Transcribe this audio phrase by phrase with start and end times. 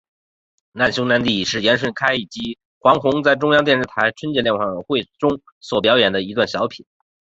[0.71, 6.87] 难兄难弟是严顺开以及黄宏在中央电视台春节联欢晚会中所表演的一段小品。